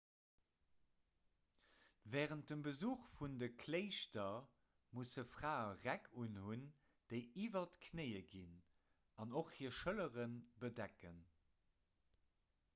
wärend 2.13 2.51
dem 2.53 2.63
besuch 2.67 3.03
vun 3.17 3.35
de 3.43 3.49
kléischter 3.63 4.39
musse 4.99 5.25
frae 5.33 5.69
räck 5.83 6.09
unhunn 6.23 6.63
déi 7.13 7.21
iwwer 7.45 7.69
d'knéie 7.77 8.23
ginn 8.33 8.57
an 9.27 9.37
och 9.43 9.53
hir 9.59 9.77
schëllere 9.83 10.27
bedecken 10.65 11.21